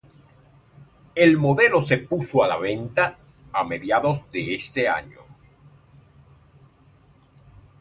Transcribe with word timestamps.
El 1.13 1.37
modelo 1.37 1.79
se 1.83 1.99
puso 1.99 2.43
a 2.43 2.47
la 2.47 2.57
venta 2.57 3.19
a 3.53 3.63
mediados 3.63 4.23
de 4.31 4.55
ese 4.55 4.87
año. 4.89 5.19